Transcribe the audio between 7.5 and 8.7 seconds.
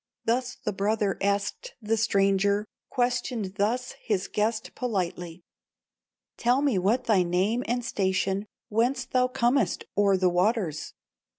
and station,